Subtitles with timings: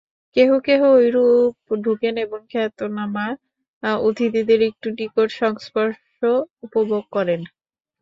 [0.35, 1.55] কেহ কেহ ঐরূপ
[1.81, 3.27] ঢুকেন এবং খ্যাতনামা
[4.01, 6.17] অতিথিদের একটু নিকট সংস্পর্শ
[6.63, 7.41] উপভোগ করেন।